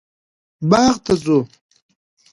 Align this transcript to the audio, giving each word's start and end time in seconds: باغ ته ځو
باغ 0.69 0.95
ته 1.05 1.13
ځو 1.23 1.37